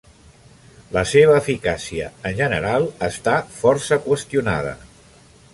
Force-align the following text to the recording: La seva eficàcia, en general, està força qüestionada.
La 0.95 1.03
seva 1.11 1.35
eficàcia, 1.41 2.09
en 2.31 2.41
general, 2.41 2.89
està 3.11 3.37
força 3.61 4.03
qüestionada. 4.11 4.77